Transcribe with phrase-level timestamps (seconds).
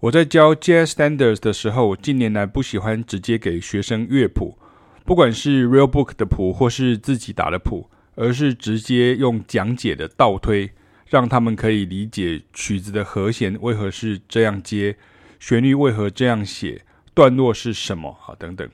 [0.00, 4.56] 我在教 Jazz Standards 的时候，近年来不喜欢直接给学生乐谱，
[5.04, 10.70] 不管是 Real Book 的谱或是自己打的谱，而是直接用讲解的倒推，
[11.06, 14.96] 让他们可以理解曲子的和弦为何是这样接，
[15.38, 16.80] 旋律为何这样写，
[17.12, 18.66] 段落是什么啊等等。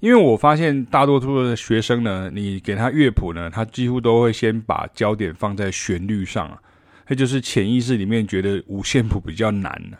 [0.00, 6.58] 因为我发现大多数的学生呢，你给他乐谱呢，他几乎都会先把焦点放在旋律上，
[7.06, 9.96] 那就是潜意识里面觉得五线谱比较难呢，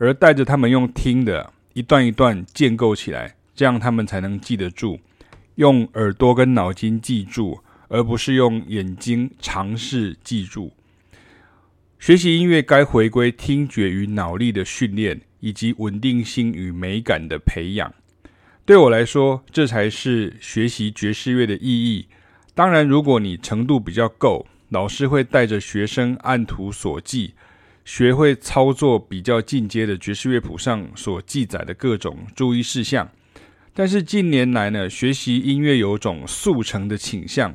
[0.00, 4.98] 而带着他们用听的一段一段建构起来，这样他们才能记得住，
[5.56, 10.72] 用耳朵跟脑筋记住，而不是用眼睛尝试记住。
[11.98, 17.92] 学习音乐该回归听觉与脑力的训练，以及稳定性与美感的培养。
[18.64, 22.06] 对我来说，这才是学习爵士乐的意义。
[22.54, 27.34] 当然，如果你程度比较够，老师会带着学生按图索骥，
[27.92, 33.10] 学会操作比较进阶的爵士乐谱上所记载的各种注意事项。
[33.74, 37.52] 但是近年来呢，学习音乐有种速成的倾向，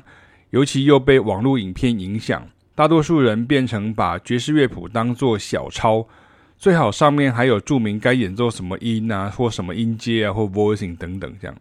[0.50, 6.06] 尤其又被网络影片影响，大多数人变成把爵士乐谱当作小抄。
[6.58, 11.56] 最好上面还有注明该演奏什么音啊，或什么音阶啊，或 voicing 等等，这样。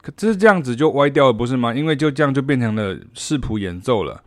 [0.00, 1.72] 可这是这样子就歪掉了，不是吗？
[1.72, 4.24] 因为就这样就变成了视谱演奏了。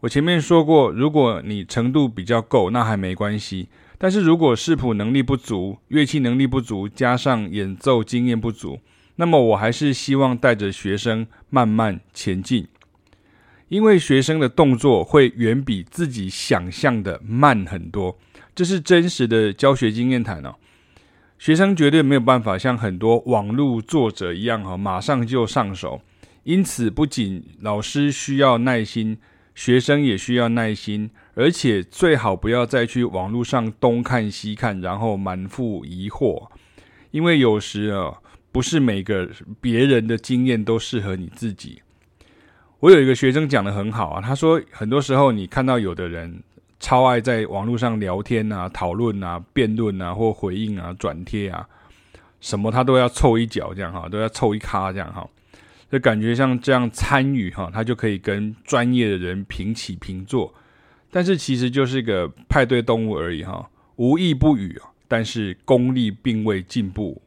[0.00, 3.68] 我前面说过，如果你程度比较够，那还没关系。
[3.98, 8.78] 但是如果视谱能力不足，乐器能力不足，加上演奏经验不足，
[9.16, 12.68] 那么我还是希望带着学生慢慢前进，
[13.68, 18.18] 因为学生的动作会远比自己想象的慢很多。
[18.54, 20.54] 这是真实的教学经验谈哦，
[21.38, 26.02] 学生绝对没有办法像很多网络作者一样哈，马上就上手。
[26.44, 29.18] 因此，不仅老师需要耐心，
[29.56, 36.46] 学生也需要耐心，而且最好不要再去网络上东看西看，然后满腹疑惑。
[37.10, 38.18] 因为有时啊，
[38.52, 39.28] 不是每个
[39.60, 41.82] 别人的经验都适合你自己。
[42.78, 46.44] 我有一个学生讲得很好啊，他说很多时候你看到有的人。
[46.78, 51.66] 超爱在网络上聊天啊、讨论啊、辩论啊，或回应啊、转贴啊，
[52.38, 55.26] 什么他都要凑一脚，这样哈，都要凑一咖，这样哈，
[55.90, 60.52] 就感觉像这样参与哈，他就可以跟专业的人平起平坐。
[61.10, 67.22] 但是其实就是一个派对动物而已哈，无意不语，但是功力并未进步。